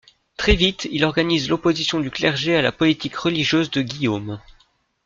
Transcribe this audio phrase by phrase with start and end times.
[0.35, 4.39] Très vite il organise l'opposition du clergé à la politique religieuse de Guillaume.